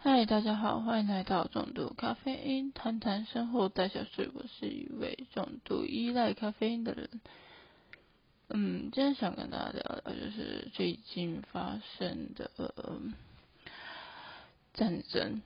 [0.00, 4.30] 嗨，大家好，欢迎来到重度咖啡因，谈谈生活大小事。
[4.32, 7.20] 我是一位重度依赖咖啡因的人。
[8.46, 12.48] 嗯，今天想跟大家聊聊，就是最近发生的
[14.72, 15.42] 战争。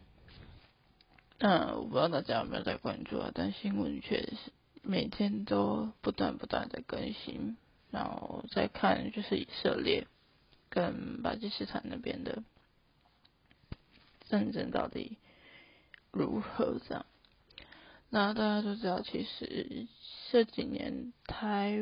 [1.39, 4.37] 嗯，我不知道大家有没有在关注啊，但新闻确实
[4.82, 7.57] 每天都不断不断的更新。
[7.91, 10.07] 然后再看，就是以色列
[10.69, 12.43] 跟巴基斯坦那边的。
[14.32, 15.18] 战争到底
[16.10, 16.78] 如何？
[16.88, 17.04] 这样，
[18.09, 19.86] 那大家都知道，其实
[20.30, 21.78] 这几年台，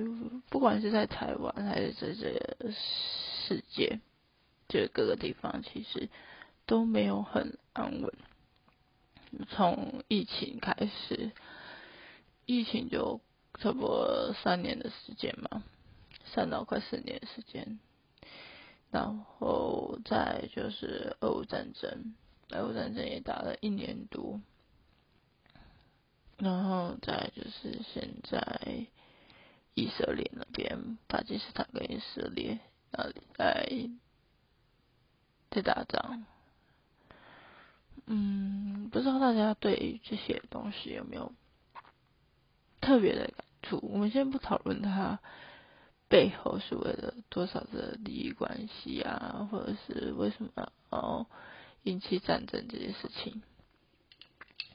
[0.49, 4.01] 不管是在台湾还是在这个世界，
[4.69, 6.09] 就是各个地方，其实
[6.67, 8.13] 都没有很安稳。
[9.51, 11.31] 从疫情开始，
[12.47, 13.21] 疫情就
[13.61, 15.63] 差不多三年的时间嘛，
[16.35, 17.79] 三到快四年的时间，
[18.91, 22.17] 然后再就是俄乌战争。
[22.53, 24.41] 俄乌战争也打了一年多，
[26.37, 28.87] 然后再就是现在
[29.75, 32.59] 以色列那边，巴基斯坦跟以色列
[32.91, 33.91] 那里在
[35.51, 36.25] 在打仗。
[38.07, 41.33] 嗯，不知道大家对这些东西有没有
[42.81, 43.79] 特别的感触？
[43.83, 45.21] 我们先不讨论它
[46.09, 51.27] 背后是为了多少的利益关系啊，或者是为什么哦。
[51.85, 53.43] 引起战争这件事情，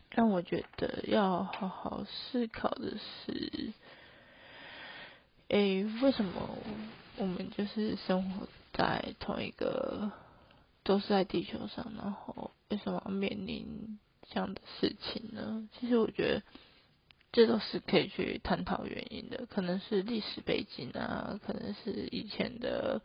[0.09, 3.73] 让我觉得要好好思考的是，
[5.50, 6.58] 诶，为什么
[7.17, 10.12] 我们就是生活在同一个，
[10.84, 15.69] 都是在地球上，然后为什么要面临这样的事情呢？
[15.80, 16.44] 其实我觉得
[17.31, 23.02] 这都是可以去探讨原因的，可能是历史背景啊，可能是以前的。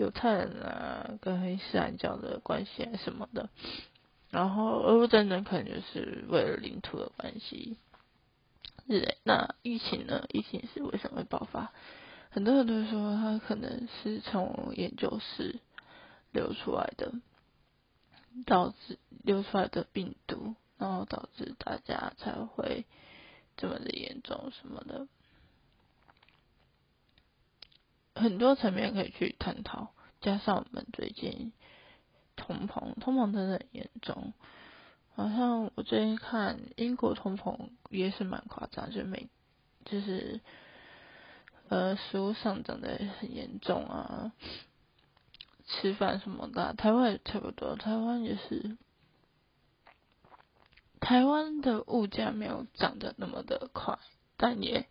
[0.00, 3.50] 犹太人啊，跟伊斯兰教的关系啊什么的，
[4.30, 7.76] 然后俄乌战争可能就是为了领土的关系。
[8.86, 10.24] 是那疫情呢？
[10.30, 11.70] 疫情是为什么会爆发？
[12.30, 15.60] 很多人都说它可能是从研究室
[16.32, 17.12] 流出来的，
[18.46, 22.86] 导致流出来的病毒，然后导致大家才会
[23.58, 25.06] 这么的严重什么的。
[28.14, 31.52] 很多层面可以去探讨，加上我们最近
[32.36, 34.34] 通膨，通膨真的很严重。
[35.14, 39.28] 好像我最近看英国通膨也是蛮夸张，就每
[39.84, 40.40] 就是
[41.68, 44.32] 呃食物上涨的很严重啊，
[45.66, 48.76] 吃饭什么的，台湾也差不多，台湾也是，
[51.00, 53.98] 台湾的物价没有涨得那么的快，
[54.36, 54.88] 但也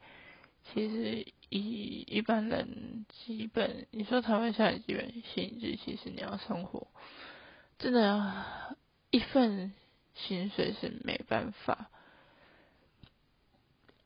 [0.73, 1.33] 其实。
[1.49, 6.87] 以一般人基本，你说台湾现在基本薪资，其实你要生活，
[7.79, 8.75] 真的
[9.09, 9.73] 一份
[10.13, 11.89] 薪水是没办法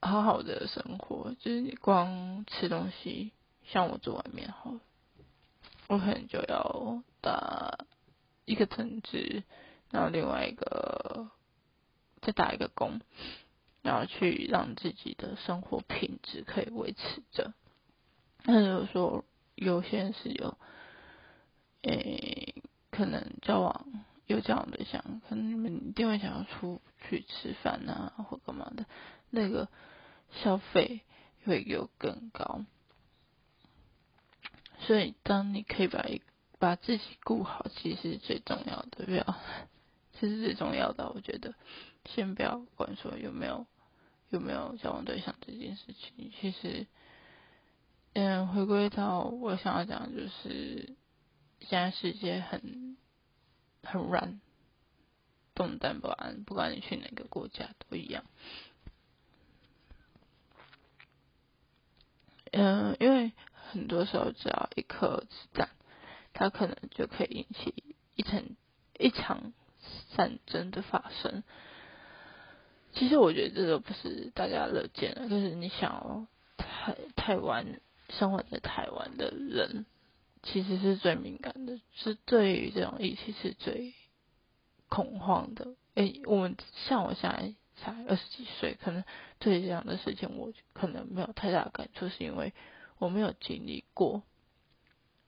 [0.02, 3.32] 好好的生活，就是你光吃东西，
[3.66, 4.76] 像我做外面好，
[5.88, 7.78] 我可能就要打
[8.46, 9.44] 一个针职，
[9.92, 11.30] 然后另外一个
[12.22, 13.02] 再打一个工。
[13.84, 17.54] 然后去让自己的生活品质可以维持着。
[18.46, 19.24] 那有说
[19.56, 20.58] 有些人是有，
[21.84, 23.86] 诶，可能交往
[24.26, 28.86] 有这样的想，可能你们一定会想要出去吃饭啊，或干嘛的，
[29.30, 29.68] 那个
[30.32, 31.02] 消费
[31.46, 32.66] 会有更高。
[34.80, 36.22] 所以，当你可以把一
[36.60, 39.24] 把自己顾好，其实是最重要的，不要，
[40.20, 41.12] 其实最重要的。
[41.14, 41.54] 我觉得，
[42.06, 43.66] 先不要管说有没有。
[44.34, 46.88] 有没有交往对象这件事情，其实，
[48.14, 50.96] 嗯，回归到我想要讲，就是
[51.60, 52.98] 现在世界很
[53.84, 54.42] 很乱，
[55.54, 58.24] 动荡不安，不管你去哪个国家都一样。
[62.52, 63.34] 嗯，因为
[63.72, 65.70] 很多时候只要一颗子弹，
[66.34, 68.44] 它可能就可以引起一场
[68.98, 69.54] 一场
[70.18, 71.44] 战争的发生。
[72.96, 79.86] 其实我觉得这个不是大家乐见的，就是你想哦台台湾生活在台湾的人，
[80.44, 83.94] 其实是最敏感的，是对于这种疫情是最
[84.90, 85.76] 恐慌的。
[85.96, 86.56] 诶，我们
[86.88, 89.04] 像我现在才二十几岁，可能
[89.40, 92.54] 对这样的事情我可能没有太大感触，是因为
[93.00, 94.22] 我没有经历过。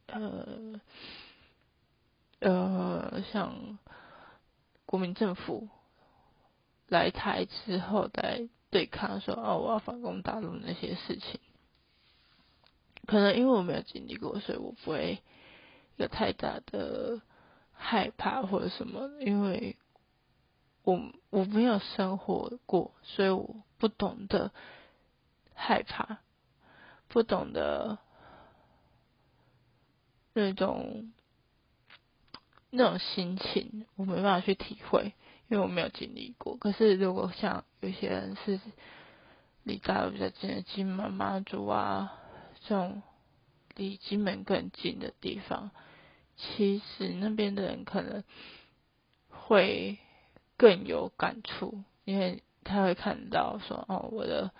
[0.06, 0.79] 呃
[2.39, 3.79] 呃，像
[4.85, 5.68] 国民政府。
[6.87, 11.39] 来台之后再对抗说哦，我要反攻大陆那些事情，
[13.07, 15.21] 可能因为我没有经历过，所以我不会
[15.97, 17.21] 有太大的
[17.73, 19.09] 害怕或者什么。
[19.19, 19.77] 因为
[20.83, 24.51] 我我没有生活过，所以我不懂得
[25.53, 26.19] 害怕，
[27.07, 27.97] 不懂得
[30.33, 31.11] 那种
[32.69, 35.13] 那种心情，我没办法去体会，
[35.47, 36.57] 因为我没有经历过。
[36.57, 38.59] 可是如果像有些人是
[39.63, 42.19] 离大陆比较近的金门、妈祖啊
[42.68, 43.01] 这种
[43.75, 45.71] 离金门更近的地方，
[46.36, 48.24] 其实那边的人可能
[49.30, 49.97] 会。
[50.57, 54.51] 更有感触，因为他会看到说哦，我的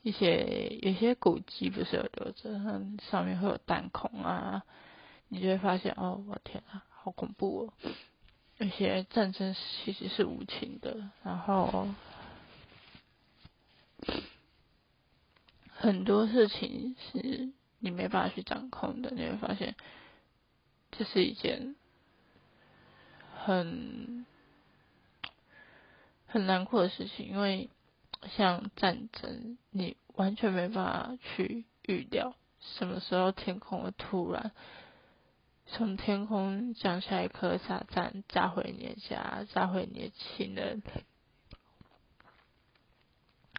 [0.00, 2.52] 一些有些古迹不是有留着，
[3.10, 4.62] 上面会有弹孔啊，
[5.26, 7.72] 你就会发现哦，我天啊，好恐怖哦！
[8.64, 11.88] 有些战争其实是无情的，然后
[15.68, 19.74] 很多事情是你没办法去掌控的，你会发现
[20.92, 21.76] 这是一件
[23.44, 24.24] 很。
[26.26, 27.70] 很难过的事情，因为
[28.36, 34.50] 像战争，你完全没办法去预料什么时候天空会突然
[35.66, 40.82] 从天空降下一颗炸弹，炸毁你的家，炸毁你的亲人，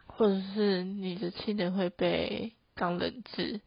[0.06, 3.60] 或者是你的亲人会被当人质，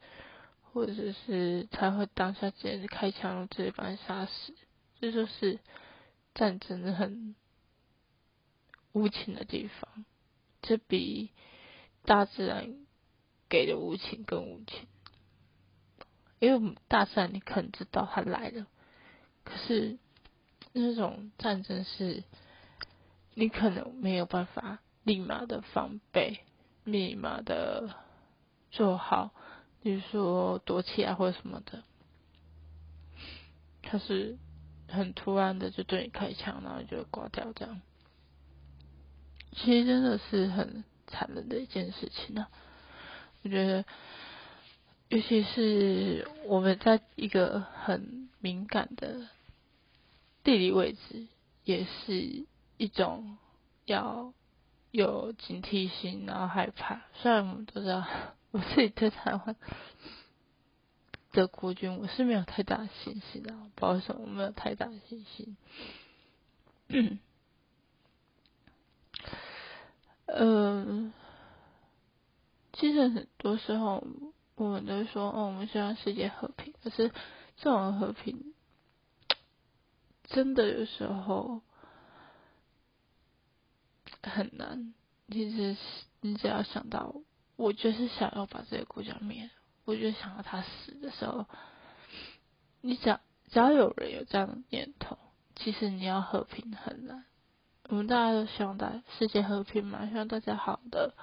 [0.62, 4.56] 或者是他会当下直接开枪直接把你杀死，
[5.00, 5.60] 这就是
[6.34, 7.36] 战争很。
[8.92, 10.04] 无情的地方，
[10.64, 11.30] 这比
[12.06, 12.88] 大自然
[13.48, 14.88] 给的无情更无情。
[16.40, 18.66] 因为大自然你可能知道它来了，
[19.44, 19.98] 可是
[20.74, 22.24] 那种战争是，
[23.34, 26.40] 你可能没有办法立马的防备，
[26.84, 27.96] 立马的
[28.72, 29.32] 做好，
[29.82, 31.84] 比如说躲起来或者什么的，
[33.82, 34.38] 它是
[34.88, 37.82] 很突然的就对你开枪，然后就挂掉这样。
[39.52, 42.48] 其实真的是很残忍的一件事情呢。
[43.42, 43.86] 我觉得，
[45.10, 49.28] 尤其是我们在一个很敏感的
[50.44, 51.26] 地理位置，
[51.64, 52.46] 也是
[52.78, 53.38] 一种
[53.86, 54.34] 要
[54.92, 57.02] 有警惕心，然后害怕。
[57.16, 58.06] 虽然我们都知道，
[58.52, 59.56] 我自己对台湾
[61.32, 65.58] 的国军，我是没有太大信心的，不知道为什么没有太大的信心。
[70.28, 71.12] 嗯，
[72.74, 74.04] 其实很多时候
[74.60, 76.74] 我们都说哦，我们希望世界和平。
[76.84, 77.10] 可是
[77.56, 78.54] 这种和平，
[80.26, 81.62] 真的有时候
[84.22, 84.94] 很难。
[85.32, 85.78] 其实
[86.20, 87.16] 你只要想到，
[87.56, 89.50] 我就是想要把这个国家灭，
[89.86, 91.46] 我就想要他死的时候，
[92.82, 95.18] 你只要只要有人有这样的念头，
[95.56, 97.24] 其实你要和平很难。
[97.88, 101.14] 我们大家都希望大世界和平嘛，希望大家好的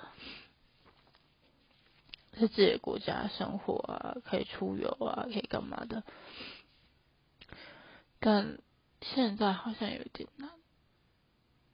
[2.41, 6.05] 在自己的国家生活啊，可以出游啊，可以干嘛的。
[8.21, 8.59] 但
[9.01, 10.51] 现在好像有点难，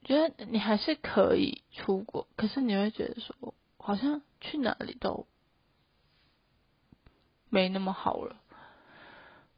[0.04, 5.26] 觉得你还是可以出国，可是你会觉得说，好像去哪里都
[7.50, 8.36] 没那么好了。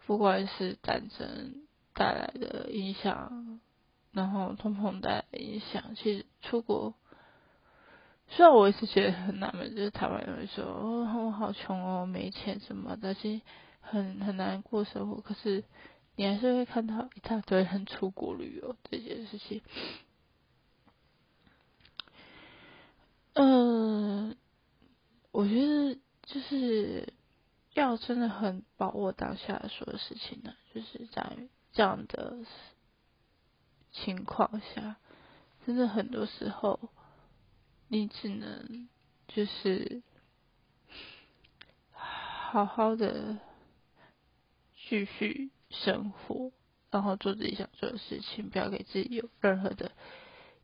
[0.06, 3.60] 不管是战争带来的影响。
[4.12, 6.94] 然后通膨带来的影响，其实出国，
[8.34, 13.40] 虽然我也是觉得很纳闷，就是台湾人会说哦我好穷哦没钱什么，但是
[13.80, 15.62] 很很难过生活，可是
[16.16, 19.62] 你还是会看到一大堆人出国旅游 这件事情。
[23.34, 24.36] 嗯，
[25.30, 27.12] 我觉得就是
[27.74, 31.36] 要真的很把握当下所有事情呢，就是在
[31.72, 32.38] 这样的。
[33.96, 34.96] 情况下，
[35.64, 36.80] 真的很多时候，
[37.94, 38.88] 你只能
[39.28, 40.02] 就是
[41.92, 43.38] 好好的
[44.88, 46.50] 继续生活，
[46.90, 49.92] 然后做自己想做的事情，不要给自己有任何的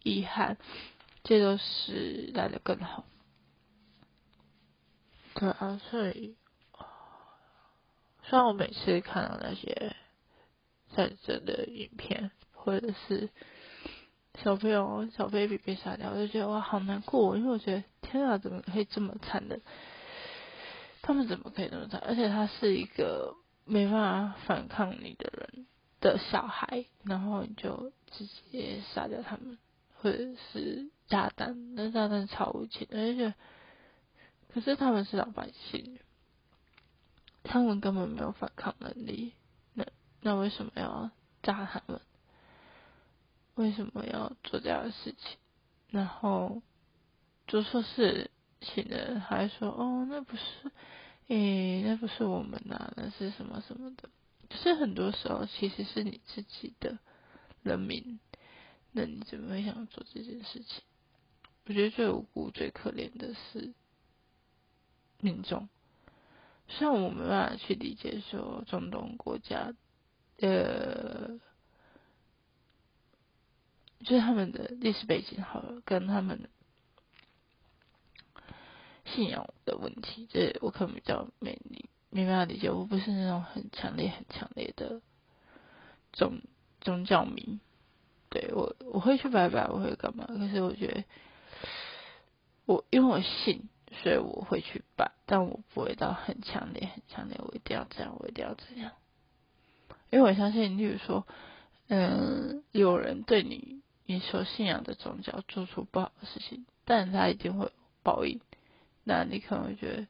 [0.03, 0.57] 遗憾，
[1.23, 3.05] 这都是来的更好。
[5.35, 6.35] 对啊，所以，
[8.25, 9.95] 虽然我每次看到那些
[10.97, 12.33] 战争的影片。
[12.63, 13.31] 或者是
[14.43, 19.61] 小朋友小 baby 被杀掉，我就觉得哇好难过，因为我觉得天啊，怎么可以这么残忍？
[21.03, 22.01] 他们怎么可以这么惨？
[22.01, 23.93] 而且他是一个没办
[24.31, 25.67] 法反抗你的人
[26.01, 29.59] 的小孩，然后你就直接杀掉他们，
[30.01, 30.19] 或者
[30.53, 33.35] 是炸弹，那炸弹超无情，而且
[34.53, 35.99] 可是他们是老百姓，
[37.43, 39.35] 他们根本没有反抗能力，
[39.75, 39.85] 那
[40.23, 41.11] 那为什么要
[41.43, 42.01] 炸他们？
[43.55, 45.39] 为什么要做这样的事情？
[45.89, 46.63] 然后
[47.47, 48.31] 做错事
[48.61, 50.71] 情的人还说：“哦，那不是，
[51.29, 54.09] 诶，那不是我们呐，那是什么什么的。”
[54.49, 56.99] 就是很多时候其实是你自己的
[57.63, 58.19] 人民，
[58.93, 60.83] 那你怎么会想做这件事情？
[61.67, 63.73] 我觉得最无辜、最可怜的是
[65.21, 65.69] 民众。
[66.69, 69.73] 虽然我没办法去理解说中东国家，
[70.39, 71.39] 呃，
[74.05, 76.49] 就是他们的历史背景好了，跟他们
[79.05, 82.71] 信仰的问题，这我可能比较没理没办法理解。
[82.71, 85.01] 我不是那种很强烈、很强烈的
[86.13, 86.41] 宗
[86.81, 87.61] 宗教迷，
[88.29, 90.27] 对我我会去拜拜，我会干嘛？
[90.27, 91.05] 可是我觉得，
[92.67, 93.69] 我因为我信。
[94.05, 98.93] 所以我会去拜，但我不会到很强烈、很强烈，我一定要这样，我一定要这样。
[100.11, 101.27] 因为我相信，例如说，
[101.89, 107.71] 嗯，有人对你你所信仰的宗教做出不好的事情，但他一定会
[108.03, 108.41] 报应。
[109.05, 110.07] 那你可能会觉得，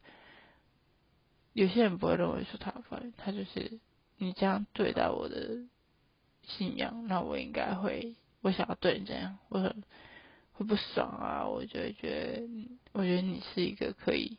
[1.52, 3.78] 有些人不会认为说他报应，他就是
[4.16, 5.58] 你这样对待我的
[6.44, 9.84] 信仰，那我应该会，我想要对你这样，我很。
[10.52, 11.48] 会不爽啊！
[11.48, 12.48] 我就会觉得，
[12.92, 14.36] 我觉得你是一个可以，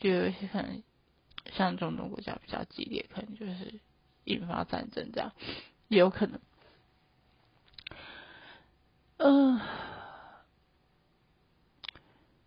[0.00, 0.82] 就有些可能
[1.52, 3.78] 像中东国家比较激烈，可能就是
[4.24, 5.32] 引发战争这样，
[5.86, 6.40] 也有可能。
[9.18, 9.60] 嗯，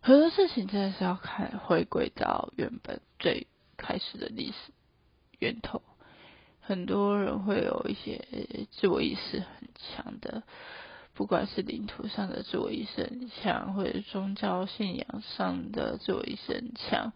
[0.00, 4.72] 很多事情真的是要看回归到原本最开始的历史
[5.38, 5.82] 源头。
[6.60, 8.24] 很多人会有一些
[8.70, 10.42] 自我意识很强的。
[11.14, 17.12] 不管是领土上的自我意识很强，或者宗教信仰上的自我意识很强，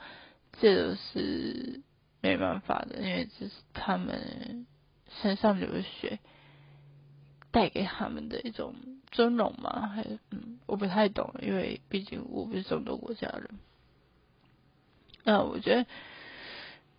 [0.61, 1.81] 这都是
[2.21, 4.67] 没办法的，因为这是他们
[5.23, 6.19] 身上流的血
[7.57, 8.75] 带给他们的一种
[9.11, 9.89] 尊荣嘛？
[9.89, 13.49] 还是嗯，我不太懂，因为毕竟我不是中东国家人。
[15.25, 15.87] 那我觉得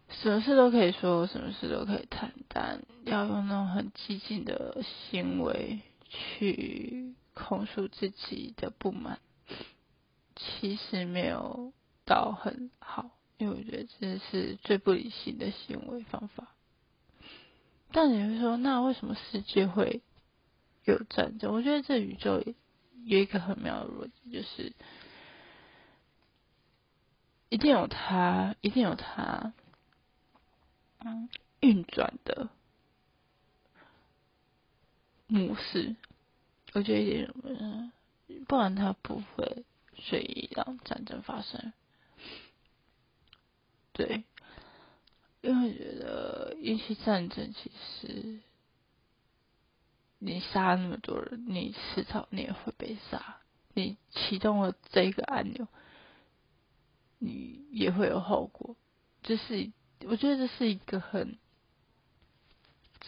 [0.10, 5.82] 什么事都可以说，什么事都可以谈，但要用那种很激进的行为。
[6.10, 9.20] 去控诉自己的不满，
[10.38, 11.74] 其实没有
[12.06, 16.48] 到很好，因为我觉得这是最不理性的行为方法。
[17.92, 20.02] 但你会说，那为什么世界会
[20.94, 21.54] 有战争？
[21.54, 22.44] 我觉得这宇宙
[23.06, 24.74] 有一个很妙的逻辑，就是
[27.50, 29.54] 一定有它，一定有它，
[31.00, 31.30] 嗯，
[31.60, 32.50] 运转的。
[35.30, 35.96] 模式，
[36.72, 37.92] 我觉得一点嗯，
[38.48, 39.66] 不然他不会
[39.98, 41.74] 随意让战争发生。
[43.92, 44.24] 对，
[45.42, 48.40] 因为觉得一些战争，其实
[50.20, 53.38] 你杀那么多人，你迟早你也会被杀。
[53.74, 55.68] 你启动了这一个按钮，
[57.20, 58.76] 你也会有后果。
[59.24, 59.72] 这是
[60.06, 61.38] 我觉得这是一个很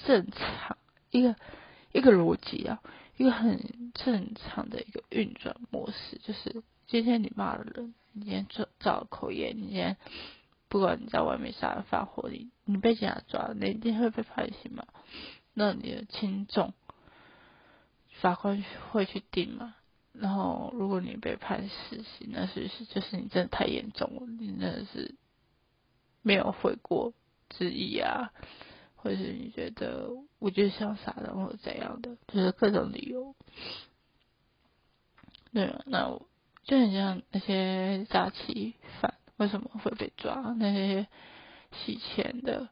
[0.06, 0.78] 正常
[1.12, 1.36] 一个。
[1.92, 2.84] 一个逻辑啊，
[3.18, 9.98] 一个很正常的一个运转模式，就是今天你骂了人，你今天造造口业，你今天
[10.68, 14.86] 不管你在外面杀人放火，你你被警察抓了，你一定会被判刑嘛？
[15.56, 16.76] 那你的轻重，
[18.22, 19.76] 法官会去定嘛？
[20.12, 24.22] 然后如果你被判死刑，那是不是就是你真的太严重了？
[24.40, 25.16] 你真的是
[26.22, 27.14] 没有悔过
[27.50, 28.32] 之意啊？
[28.96, 30.10] 或是你觉得
[30.40, 33.34] 我就是想杀人或者怎样的，就是各种理由。
[35.54, 36.20] 对啊，那
[36.66, 40.54] 就很像那些诈欺犯为什么会被抓？
[40.58, 41.08] 那些
[41.72, 42.68] 洗钱的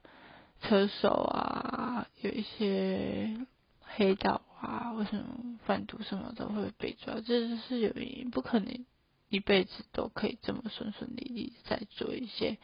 [0.61, 3.37] 车手啊，有一些
[3.81, 7.19] 黑道啊，为什么贩毒什么都会被抓？
[7.21, 8.85] 这是有原因，不可能
[9.29, 12.57] 一辈子都可以这么顺顺利利在做一些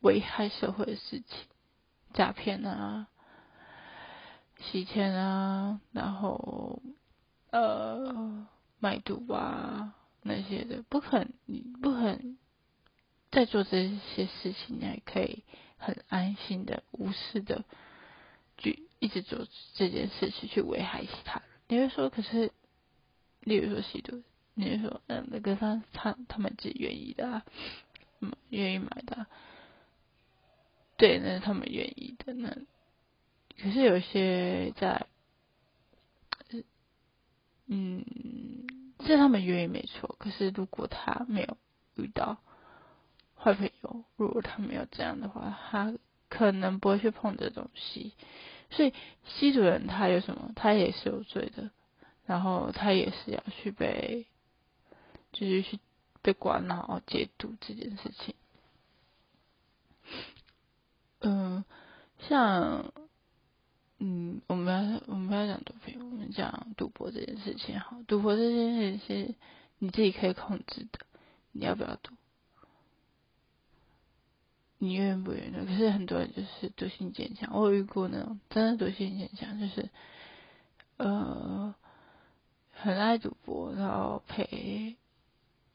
[0.00, 1.26] 危害社会的事情。
[2.12, 3.06] 诈骗啊，
[4.58, 6.82] 洗钱啊，然后
[7.50, 8.48] 呃
[8.80, 12.36] 卖毒啊那些的，不肯你不可能
[13.30, 15.44] 在做这些事情，你还可以
[15.78, 17.64] 很安心的、无视的
[19.00, 21.48] 一直做这件事情去危害其他人。
[21.66, 22.52] 你会说，可是，
[23.40, 24.22] 例如说吸毒，
[24.54, 27.42] 你会说，嗯，那个他他他们自己愿意的，
[28.20, 29.26] 嗯，愿意买的。
[30.96, 32.34] 对，那是他们愿意的。
[32.34, 32.54] 那
[33.60, 35.06] 可是有些在，
[37.66, 38.04] 嗯，
[39.06, 40.16] 是他们愿意没错。
[40.18, 41.56] 可是如果他没有
[41.94, 42.36] 遇到
[43.34, 45.94] 坏朋友，如果他没有这样的话，他
[46.28, 48.12] 可能不会去碰这东西。
[48.70, 50.52] 所以吸毒人他有什么？
[50.54, 51.70] 他也是有罪的，
[52.24, 54.26] 然后他也是要去被，
[55.32, 55.78] 就是去
[56.22, 58.34] 被关，然后戒毒这件事情。
[61.20, 61.64] 嗯，
[62.28, 62.92] 像，
[63.98, 67.78] 嗯，我们要我们要讲毒品，我们讲赌博这件事情。
[67.78, 69.34] 好，赌博这件事情是
[69.78, 71.00] 你自己可以控制的，
[71.52, 72.12] 你要不要赌？
[74.82, 75.66] 你愿不愿意？
[75.66, 79.90] 可是很多人就是赌性坚强，我有遇过那种真的赌性坚强，就是
[80.96, 81.74] 呃
[82.72, 84.96] 很爱赌博，然后赔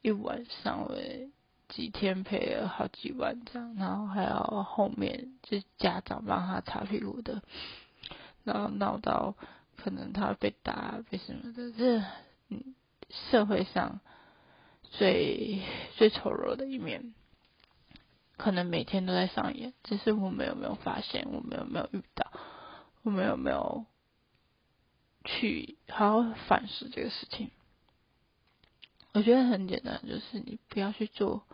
[0.02, 1.30] 一晚上为
[1.70, 7.44] 几天赔了好几万这样，然后还要后面就家长帮他擦屁股的，
[8.44, 9.36] 然后闹到
[9.76, 12.00] 可能他被打被什么的，这
[12.50, 12.74] 嗯
[13.12, 14.00] 社会上
[14.82, 15.62] 最
[15.96, 17.14] 最丑陋的一面。
[18.38, 21.28] 可能每天都在上演，只是我们有没有发现？
[21.32, 22.32] 我们有没有遇到？
[23.04, 23.86] 我们有没有
[25.24, 27.50] 去好好反思这个事情？
[29.14, 31.46] 我觉得很简单，就是你不要去做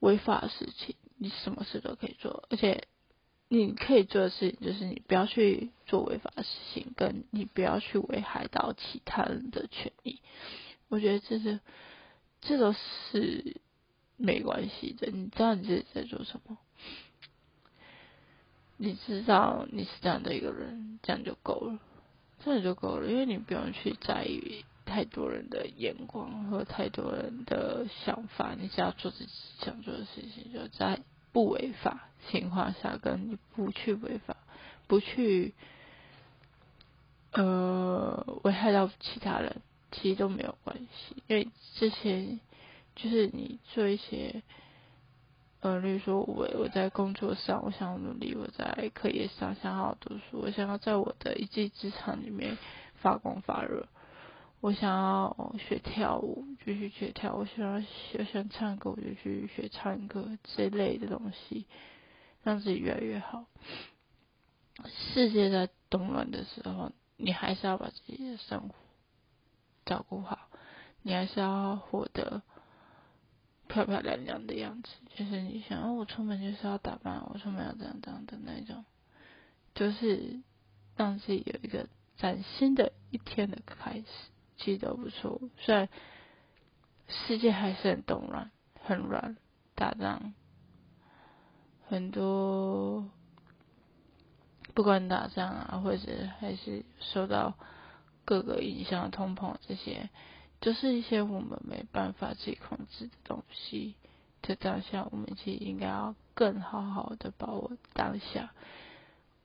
[0.00, 2.86] 违法的事情，你什么事都可以做，而且
[3.48, 10.20] 你可以做的事情就是你不要去做违法的事情，跟你不要去危害到其他人的权益。
[10.88, 11.60] 我觉得这是，
[12.42, 13.56] 这都是。
[14.16, 16.56] 没关系的，你知道你自己在做什么，
[18.76, 21.78] 你知道你是这样的一个人，这样就够了，
[22.44, 31.00] 这样就够了，因为你不用去在意太多人的眼光和太多人的想法，你只要做自己想做的事情，就在
[31.32, 34.36] 不违法情况下，跟你不去违法，
[34.86, 35.52] 不去
[37.32, 42.38] 呃危害到其他人，其实都没有关系，因为这些。
[42.94, 44.42] 就是你做一些，
[45.60, 52.58] 呃，例如说，我我在工作上，我想要努力；我在课业上想好好读书；我想要在我的一技之长里面
[52.96, 53.86] 发光发热；
[54.60, 61.66] 我想要学跳舞，就去学跳；我想要学想唱歌，我就去学唱歌这类的东西，
[62.42, 63.46] 让自己越来越好。
[65.14, 68.74] 世界在动乱的时候，你还是要把自己的生活
[69.86, 70.38] 照顾好，
[71.02, 72.42] 你还是要获得。
[73.72, 78.84] 漂漂亮亮的样子，就是你想，哦，我出门就是要打扮，我出门要这样这样的那种，
[79.74, 80.42] 就是
[80.94, 84.06] 让自己有一个崭新的一天的开始，
[84.58, 85.40] 其实都不错。
[85.56, 85.88] 虽然
[87.08, 88.50] 世界还是很动乱，
[88.84, 89.38] 很乱，
[89.74, 90.34] 打仗，
[91.88, 93.08] 很多，
[94.74, 97.54] 不管打仗啊，或者还是受到
[98.26, 100.10] 各个影响，通膨这些。
[100.62, 103.96] 就是一些我们没办法自己控制的东西，
[104.42, 108.54] 在当下，我们其实应该要更好好的把握当下。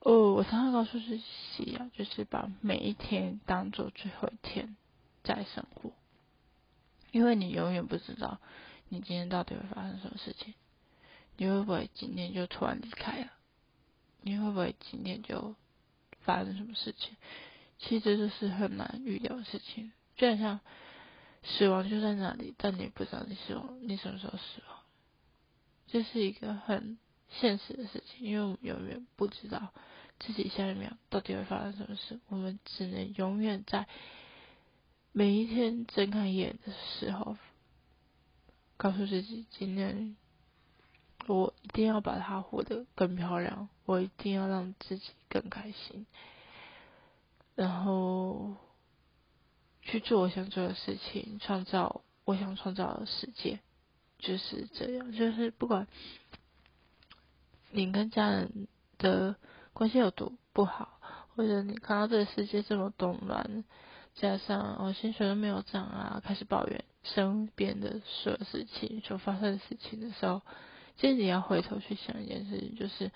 [0.01, 4.77] 哦，我常常告诉自己啊，就是把每一天当做最后一天
[5.23, 5.91] 在生活，
[7.11, 8.39] 因为你永远不知道
[8.87, 10.53] 你今天到底会发生什么事情，
[11.35, 13.31] 你会不会今天就突然离开了？
[14.21, 15.55] 你会不会今天就
[16.19, 17.17] 发生什么事情？
[17.79, 20.59] 其实这是很难预料的事情，就像。
[21.43, 24.77] 死亡就在那里，但你不知道你死亡，你什么时候死亡？
[25.87, 26.97] 这是一个很
[27.29, 29.71] 现实的事情，因为我们永远不知道
[30.19, 32.19] 自己下一秒到底会发生什么事。
[32.27, 33.87] 我们只能永远在
[35.13, 37.37] 每一天睁开眼的时候，
[38.75, 40.17] 告诉自己：今天
[41.27, 46.05] 我一定要把它活得更漂亮，我一定要让自己更开心，
[47.55, 48.55] 然后。
[49.87, 53.59] 去做我想做的事情，创造我想创造的世界，
[54.19, 55.13] 就是这样。
[55.13, 55.87] 就是不管
[57.71, 59.37] 你跟家人的
[59.71, 60.99] 关系有多不好，
[61.35, 63.63] 或者你看到这个世界这么动乱，
[64.13, 70.41] 加上我薪水都没有涨啊，开始抱怨身边的所有事情所发生的事情的时候，
[70.97, 73.09] 其实你要回头去想一件事情，就是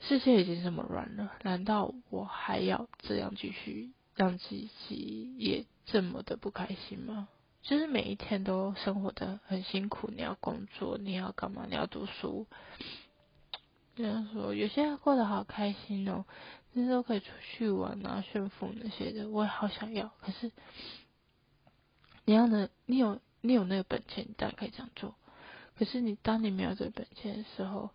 [0.00, 3.92] 世界已经这么乱了，难道我还要这样继续？
[4.14, 4.48] 让自
[4.88, 7.28] 己也这么的不开心吗？
[7.62, 11.64] 就是每一天都生活的很辛苦，你要工作，你要干嘛？
[11.68, 12.46] 你要读书。
[13.94, 16.24] 这样说，有些人过得好开心哦，
[16.72, 20.10] 那时候可以出去玩啊、炫富那些的，我也好想要。
[20.20, 20.50] 可是，
[22.24, 25.14] 你要能，你有你有那个本钱，你当然可以这样做。
[25.78, 27.90] 可是你当你没有这个本钱的时候，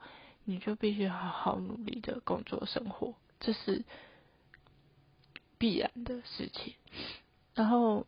[0.46, 3.84] 你就必须好好努力的工作生活，这是。
[5.58, 6.76] 必然的事情，
[7.56, 8.06] 然后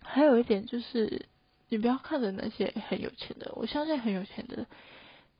[0.00, 1.26] 还有一点就是，
[1.68, 4.66] 你不要看着那些很有钱的，我相信很有钱的，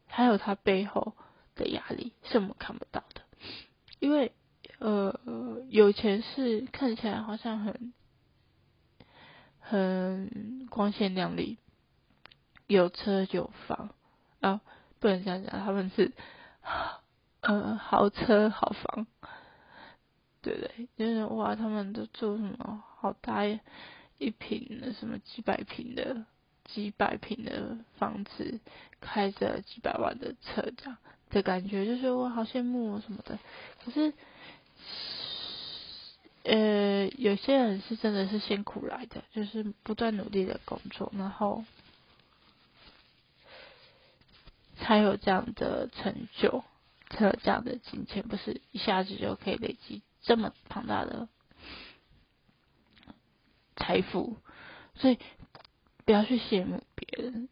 [0.06, 1.14] 还有他背后
[1.54, 3.22] 的压力是我们看不到的，
[3.98, 4.32] 因为
[4.78, 5.18] 呃
[5.68, 7.92] 有钱是看起来好像很
[9.60, 11.58] 很光鲜亮丽，
[12.66, 13.94] 有车有房
[14.40, 14.60] 啊，
[15.00, 16.12] 不能这样讲，他们是
[17.42, 19.06] 呃豪车豪房。
[20.42, 20.88] 对对？
[20.98, 23.44] 就是哇，他们都住什么好大
[24.18, 26.24] 一平的，什么几百平的、
[26.64, 28.60] 几百平的房子，
[29.00, 30.96] 开着几百万的车，这样
[31.30, 33.38] 的感觉，就是我好羡慕什么的。
[33.84, 34.12] 可是，
[36.44, 41.64] 呃，有些人是真的是辛苦来的，就是不断努力的工作，然后
[44.76, 46.64] 才有这样的成就，
[47.10, 50.02] 才有这样的金钱，不是一下子就可以累积。
[50.22, 51.28] 这么庞大的
[53.76, 54.36] 财富，
[54.94, 55.18] 所以
[56.04, 57.48] 不要去羡慕别人，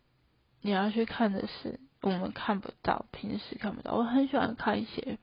[0.60, 3.94] 你要去看的是我们看不到、平时看不到。
[3.94, 5.18] 我很喜欢看一些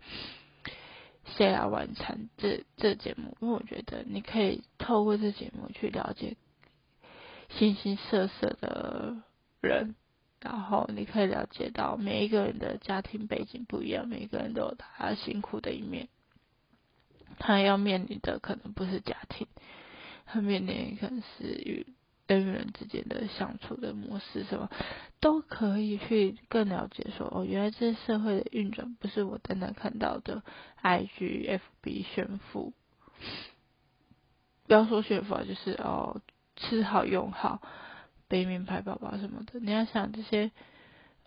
[1.38, 6.36] 《谁来晚餐》这这节目，因为我觉得你可以透过这节目去了解
[7.50, 9.24] 形形色色的
[9.62, 9.96] 人，
[10.42, 16.10] 然后你可以了解到每一个人的家庭背景不一样，每一个人都有他辛苦的一面。
[17.40, 19.48] 他要面临的可能不是家庭，
[20.26, 21.86] 他面临可能是与
[22.28, 24.70] 人与人之间的相处的模式，什么
[25.20, 27.08] 都可以去更了解。
[27.18, 30.44] 说哦，原来这社会的运转不是我单单看到的
[30.82, 32.74] IG、FB 炫富，
[34.66, 36.22] 不要说炫富啊，就是哦
[36.58, 37.62] 吃好用好，
[38.28, 39.60] 背名牌包包什么的。
[39.60, 40.52] 你要想这些，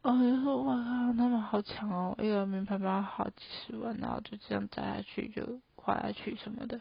[0.03, 5.61] 哦，就说哇靠，他们好强哦，一个名牌包好几十万，然后就这样摘下去就。
[5.83, 6.79] 花下去什么的，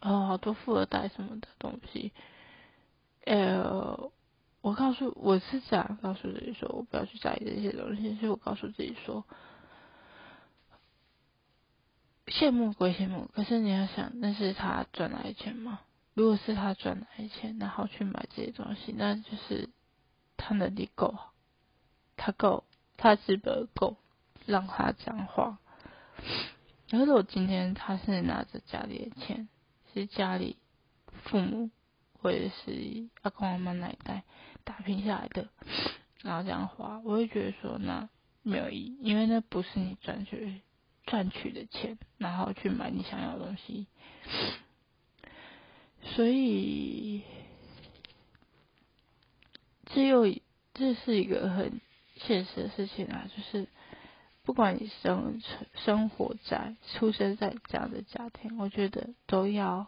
[0.00, 2.12] 哦，好多富二代什么的东西，
[3.26, 4.10] 呃，
[4.62, 9.26] 我告诉我是这样告诉自己说，我不要去在意这些东西，所以我告诉自己说，
[12.28, 15.80] 羡慕归羡慕，可是你要想，那是他赚来的钱吗？
[16.14, 19.68] 如果是他赚来的钱，然后去买这些东西，那就是
[20.44, 21.16] 他能力够，
[22.16, 22.64] 他够，
[22.96, 23.96] 他资本够，
[24.44, 25.58] 让他这样花。
[26.90, 29.48] 如果今天他是拿着家里的钱，
[29.94, 30.56] 是家里
[31.24, 31.70] 父母
[32.20, 34.24] 或者是阿公阿妈那一代
[34.64, 35.48] 打拼下来的，
[36.22, 38.08] 然后这样花，我会觉得说那
[38.42, 40.60] 没有意义，因为那不是你赚取
[41.06, 43.86] 赚取的钱，然后去买你想要的东西。
[46.14, 47.22] 所以，
[49.94, 50.34] 这又
[50.74, 51.80] 这是一个很
[52.16, 53.68] 现实的事情啊，就是。
[54.44, 55.40] 不管你生
[55.84, 59.86] 生活在、出生在这样的家庭，我觉得都要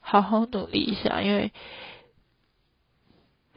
[0.00, 1.52] 好好努力一下，因为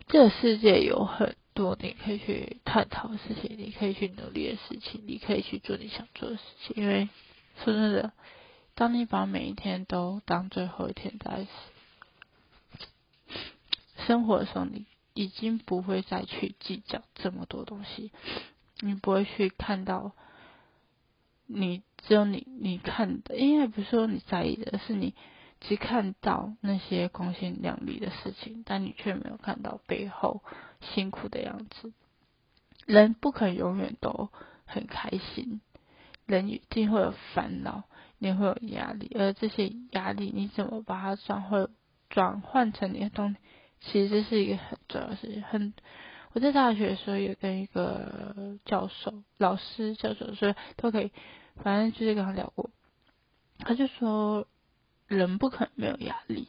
[0.08, 6.82] 这个世界有很多你可以去探讨的事情，你可以去努力的事情，你可以去做你想做的事情。
[6.82, 7.10] 因为
[7.66, 8.14] 说真的，
[8.74, 11.46] 当你把每一天都当最后一天在
[14.08, 14.86] 生活的时候，你。
[15.18, 18.12] 已经不会再去计较这么多东西，
[18.82, 20.12] 你不会去看到，
[21.46, 25.14] 你只有你你看的，因为不是说你在意的，是你
[25.62, 30.44] 只看到那些光鲜亮丽的事情，但你却没有看到背后
[30.82, 31.94] 辛苦的样子。
[32.86, 34.30] 人不可能永远都
[34.66, 35.62] 很开心，
[36.26, 37.86] 人一定会有烦恼，
[38.18, 41.70] 你会有压力，而这些压力你怎么把它转换
[42.10, 43.38] 转换成你的动力？
[43.82, 45.42] 其实这是一个很重要的事情。
[45.44, 45.74] 很，
[46.34, 51.12] 我在大学的时候也跟一个教授、老师、教授说都可以，
[51.64, 52.72] 反正就是跟他聊过。
[53.60, 54.48] 他就说，
[55.08, 56.48] 人不可能没有压力，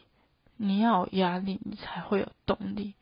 [0.56, 2.94] 你要有压力，你才会有动力。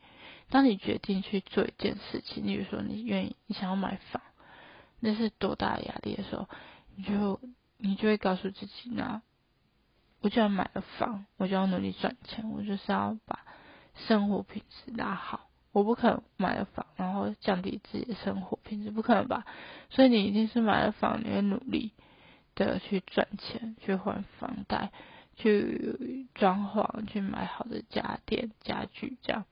[0.49, 4.21] 当你决定去做一件事情，例如说你愿意，你想要买房，
[4.99, 6.47] 那是多大的压力的时候，
[6.95, 7.39] 你就
[7.77, 9.21] 你就会告诉自己，那
[10.21, 13.44] 我就要买了房，我就要努力赚钱，我就是要把。
[14.07, 19.45] 生活品质拉好，我不可能买了房，然后降低自己的生活品质，不可能吧？
[19.89, 21.93] 所以你一定是买了房，你会努力
[22.55, 24.91] 的去赚钱，去还房贷，
[25.35, 29.45] 去装潢，去买好的家电家具，这样。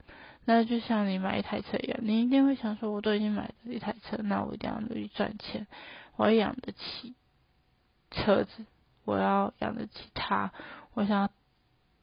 [0.46, 5.68] 那就像你买一台车一样，你一定会想说，我都已经买了一台车，那我一定要努力赚钱，
[6.18, 7.16] 我要养得起
[8.12, 8.66] 车子，
[9.06, 10.52] 我要养得起它，
[10.94, 11.30] 我想要。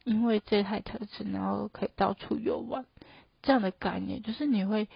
[0.03, 2.85] 因为这台特质，然后可以到处游玩，
[3.41, 4.87] 这样的概念就是你会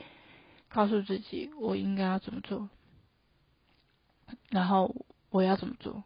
[0.69, 2.69] 告诉自己，我应该要怎么做，
[4.49, 4.95] 然后
[5.29, 6.03] 我要怎么做，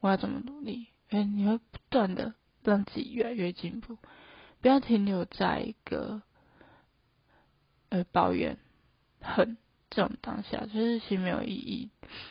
[0.00, 3.98] 我要怎么努力，哎，你会不断的让自己越来越进步，
[4.60, 6.22] 不要停留在一个
[7.88, 8.58] 呃抱怨、
[9.20, 9.56] 恨
[9.90, 11.90] 这种当下，就是其实没有意义，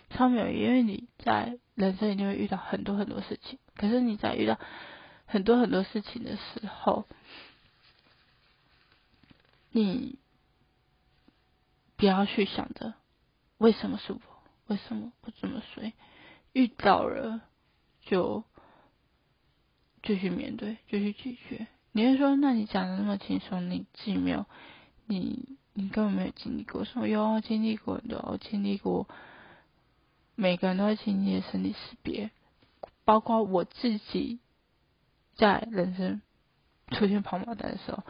[0.10, 0.64] 超没有意义。
[0.64, 4.60] 因为你在人生一定会遇到很多很多事情，可是你在遇到
[5.32, 7.08] 很多很多事情的时候，
[9.72, 10.20] 你
[11.96, 12.96] 不要去想着
[13.58, 14.20] 为什么是我，
[14.68, 15.94] 为什么我这么衰，
[16.52, 17.40] 遇到了
[18.02, 18.44] 就
[20.04, 21.68] 继续面对，继续解决。
[21.94, 24.46] 你会说，那你讲的那么轻松，你自己没有，
[25.06, 26.84] 你你根本没有经历过。
[26.84, 29.08] 什么有经历过，有经历过，
[30.36, 32.32] 每个人都会经历的生离死别，
[33.06, 34.41] 包括我自己
[35.36, 36.22] 在人生
[36.90, 38.04] 出现跑马灯的时候，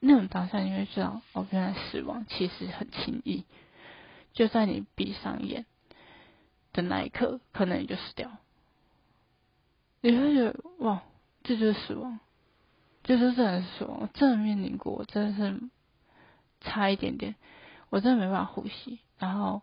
[0.00, 3.44] 那种当下你会知道，哦，原来死亡其实很轻易，
[4.32, 5.66] 就在你闭上眼
[6.72, 8.30] 的那一刻，可能你就死掉。
[10.00, 11.02] 你会觉得，哇，
[11.42, 12.20] 这就是死亡。
[13.02, 15.60] 就是真的是我真的面临过，我真的是
[16.62, 17.34] 差一点点，
[17.90, 18.98] 我真的没办法呼吸。
[19.18, 19.60] 然后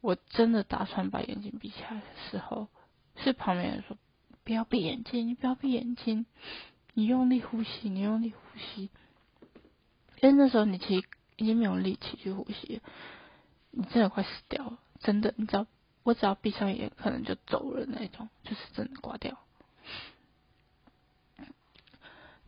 [0.00, 2.68] 我真的打算把眼睛闭起来的时候，
[3.16, 3.98] 是旁边人说
[4.44, 6.26] ：“不要闭眼睛，你不要闭眼睛，
[6.94, 8.90] 你用力呼吸，你用力呼吸。”
[10.20, 12.80] 因为那时候你其实已经没有力气去呼吸，
[13.70, 15.34] 你真的快死掉了，真的。
[15.36, 15.66] 你知道，
[16.04, 19.36] 我只要闭上眼，可能就走了那种，就是真的挂掉。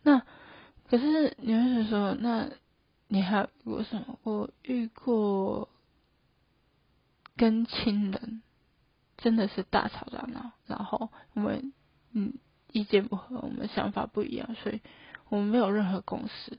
[0.03, 0.25] 那
[0.89, 2.51] 可是你会说，那
[3.09, 4.19] 你还有过什么？
[4.23, 5.69] 我遇过
[7.37, 8.43] 跟亲人
[9.17, 11.73] 真的是大吵大闹，然后因为
[12.15, 12.33] 嗯
[12.73, 14.81] 意见不合，我们想法不一样，所以
[15.29, 16.59] 我们没有任何共识。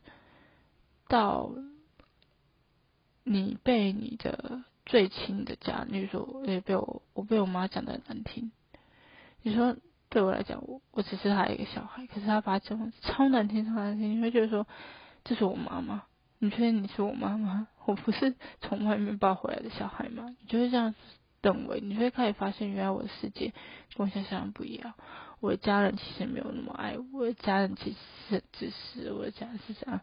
[1.07, 1.49] 到
[3.23, 8.51] 你被你的最亲的家，例如说，也被我我被我妈讲的难听，
[9.41, 9.75] 你说。
[10.07, 14.15] 对我来讲，我我只是他一个小孩，可是他把他讲超难听，超难听。
[14.15, 14.65] 你会觉得说，
[15.25, 16.03] 这是我妈妈？
[16.39, 17.67] 你确定你是我妈妈？
[17.83, 20.33] 我不是从外面抱回来的小孩吗？
[20.39, 20.95] 你就会这样
[21.41, 23.51] 认为，你会开始发现，原来我的世界
[23.97, 24.93] 跟我想象不一样。
[25.39, 27.97] 我的家人其实没有那么爱我，我的家人其实
[28.29, 30.01] 很自私，我的家人是这样。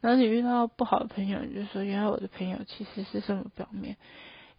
[0.00, 3.96] 然后你遇到不好的朋友，你就说，原来我的朋友其实是这么表面。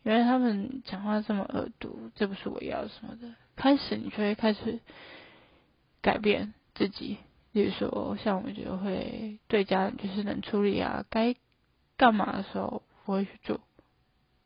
[0.04, 3.34] 原来他们讲话这么恶毒，这不是我要什么的。
[3.56, 4.80] 开始你就会开始
[6.02, 7.18] 改变自己，
[7.52, 11.36] 比如说像我就会对家人就是冷处理啊，该
[11.98, 13.60] 干嘛的时候不会去做，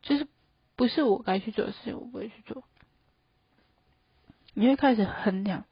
[0.02, 0.26] 就是
[0.76, 2.64] 不是我该去做的事情我不会去做。
[4.58, 5.64] 你会开始衡量，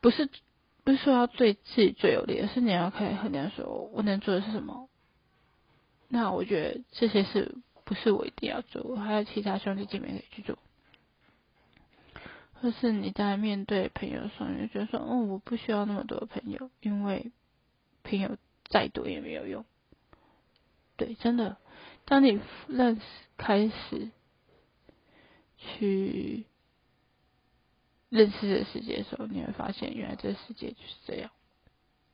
[0.00, 0.28] 不是
[0.84, 4.88] 不是说要对自己最有利，而是你要开始衡量说我能做的是什么。
[6.08, 7.56] 那我觉得这些事。
[7.84, 10.56] 不是我一定要做，我还有其他兄弟姐妹可以去做。
[12.54, 17.32] 或是你在面对朋友的时候，你就觉得说，哦，我不需要那么多朋友，因为
[18.04, 19.64] 朋友再多也没有用。
[20.96, 21.56] 对，真的，
[22.04, 23.02] 当你认识
[23.36, 24.10] 开始
[25.58, 26.46] 去
[28.12, 31.30] 认识这世界的时候，你会发现，原来这个世界就是这样。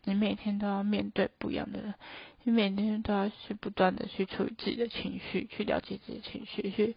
[0.05, 1.95] 你每天都要面对不一样的人，
[2.45, 6.95] 你每天都要去不断的去处理自己的情绪，去了解自己的情绪，去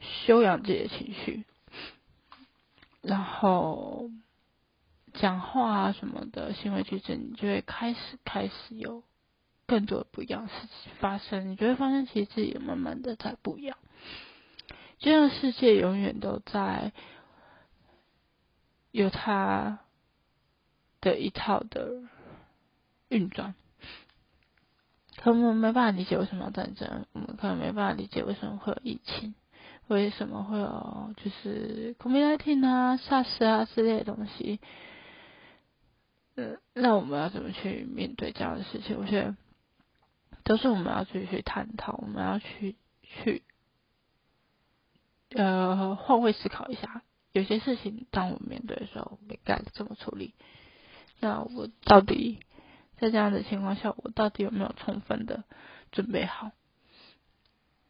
[0.00, 1.44] 修养自己的情绪，
[3.02, 4.10] 然后
[5.12, 9.04] 讲话啊什么的行为举止，你就会开始开始有
[9.66, 13.76] 更多的不一样的事情发生，你就会发现其实自己慢慢的在不一样，
[14.98, 16.92] 这个世界永远都在
[18.90, 19.80] 有它。
[21.00, 22.02] 的一套的
[23.08, 23.54] 运转，
[25.16, 29.36] 可我们没办法理解为什么要战争，我们可能没办法理解为什么会有疫情，
[29.86, 34.58] 为什么会有就是 COVID-19 啊、SARS 啊之类的东西。
[36.34, 38.98] 嗯，那我们要怎么去面对这样的事情？
[38.98, 39.36] 我觉得
[40.42, 43.44] 都是我们要去去探讨，我们要去去
[45.30, 47.02] 呃换位思考一下，
[47.38, 50.34] 有些事情当我面对的时候，我们该怎么处理？
[51.20, 52.40] 那我到底
[52.98, 55.44] 在这样的情况下，我到底有没有充分的
[55.92, 56.50] 准备好？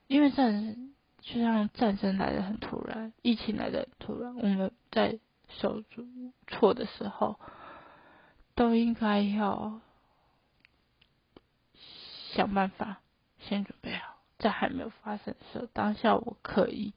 [0.06, 5.82] 因为战就像战争来的很突然，疫情来的很突然，我们在受
[6.46, 7.40] 挫的时候，
[8.54, 9.80] 都应该要
[12.34, 13.00] 想办法
[13.38, 16.92] 先准备好，在还没有发生的时候，当下我可以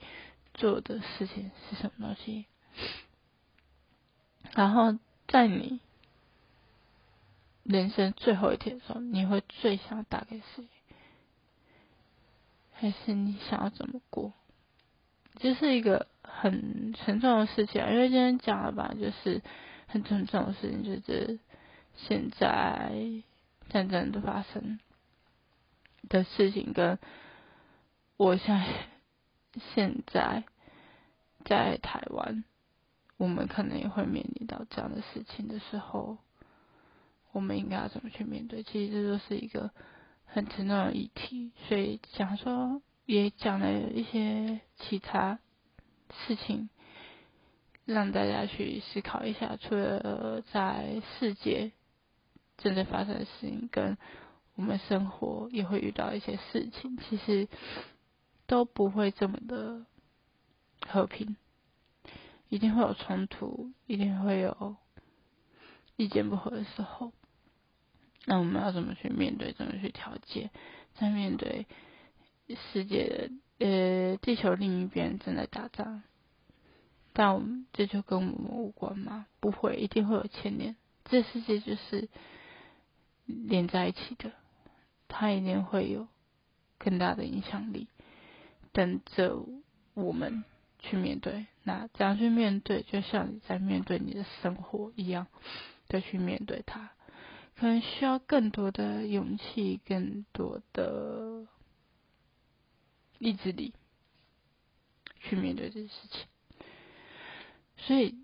[0.61, 2.45] 做的事情是什么东西？
[4.53, 4.97] 然后
[5.27, 5.79] 在你。
[7.63, 10.65] 人生最后一天的时候，你会最想打给谁？
[12.73, 14.33] 还是你想要怎么过？
[15.35, 19.43] 这是一个很沉重的事情，因为今天讲了吧，就是
[19.85, 21.39] 很沉重的事情，就是
[21.95, 22.91] 现在
[23.69, 24.79] 战争的发生，
[26.09, 26.97] 的事情，跟
[28.17, 28.67] 我现在
[29.75, 30.43] 现在
[31.43, 32.43] 在台湾，
[33.17, 36.17] 我们可能也会面临到这样的事情的时候，
[37.31, 38.63] 我们应该要怎么去面对？
[38.63, 39.71] 其实这就是一个
[40.25, 45.39] 很沉重的议题，所以讲说也讲了一些其他
[46.25, 46.69] 事情。
[47.83, 51.71] 让大家去思考一下，除了在世界
[52.57, 53.97] 正在发生的事情，跟
[54.55, 57.49] 我们生活也会遇到一些事情，其实
[58.45, 59.83] 都不会这么的
[60.87, 61.35] 和平，
[62.49, 64.75] 一定会有冲突，一定会有
[65.95, 67.11] 意见不合的时候。
[68.25, 69.53] 那我们要怎么去面对？
[69.53, 70.51] 怎么去调节？
[70.95, 71.65] 在面对
[72.71, 76.03] 世界的呃地球另一边正在打仗。
[77.13, 79.25] 但我们这就跟我们无关吗？
[79.39, 80.75] 不会，一定会有牵连。
[81.05, 82.07] 这世界就是
[83.25, 84.31] 连在一起的，
[85.07, 86.07] 它一定会有
[86.77, 87.87] 更大的影响力，
[88.71, 89.43] 等着
[89.93, 90.45] 我们
[90.81, 91.45] 去面对。
[91.63, 95.27] 那怎样去面对，就像你在面对你的生活一样
[95.87, 96.89] 的去面对它，
[97.55, 101.45] 可能需要更多的勇气，更多的
[103.19, 103.73] 意志力
[105.19, 106.25] 去面对这些事情。
[107.77, 108.15] 所以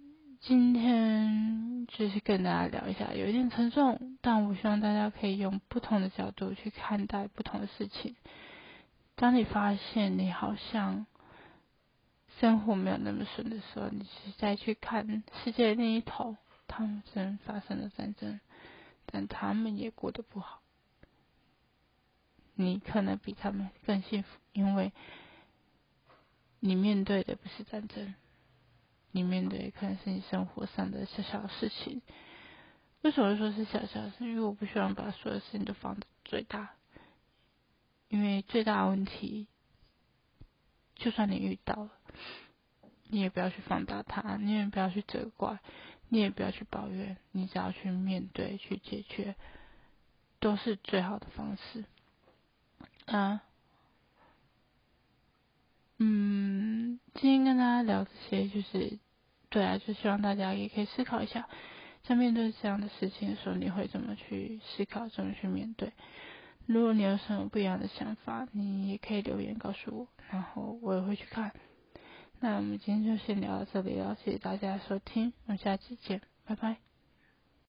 [0.41, 8.15] 今天就是跟大家聊一下，有一点沉重，但我希望大家可以用不同的角度去看待不同的事情。
[9.15, 11.05] 当你发现你好像
[12.39, 18.39] 生活没有那么顺的时候，你去再去看世界另一头，他们虽然发生了战争，
[19.05, 20.61] 但他们也过得不好。
[22.53, 24.91] 你可能比他们更幸福，因为
[26.59, 28.15] 你面对的不是战争。
[29.11, 32.01] 你面对的可能是你生活上的小小事情，
[33.01, 34.15] 为什么说是小小事？
[34.19, 36.75] 因为我不希望把所有事情都放的最大，
[38.09, 39.47] 因为最大的问题，
[40.95, 41.91] 就算你遇到了，
[43.09, 45.59] 你也不要去放大它，你也不要去责怪，
[46.09, 49.35] 你也不要去抱怨，你只要去面对、去解决，
[50.39, 51.85] 都是最好的方式。
[53.05, 53.41] 啊。
[55.99, 58.99] 嗯，今天跟大家聊这些，就是
[59.49, 61.49] 对啊，就希望大家也可以思考一下，
[62.03, 65.93] 在面对这样的事情的时候，你会怎么去思考，怎么去面对。
[66.67, 71.51] 如果你有什么不一样的想法，你也可以留言告诉我，然后我也会去看。
[72.39, 76.86] 那我们今天就先聊到这里了，谢谢大家收听，我们下期见，拜拜。